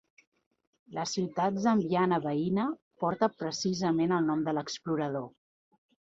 La 0.99 1.03
ciutat 1.09 1.57
zambiana 1.65 2.17
veïna 2.23 2.65
porta 3.03 3.29
precisament 3.41 4.15
el 4.17 4.25
nom 4.31 4.41
de 4.49 4.55
l'explorador. 4.59 5.29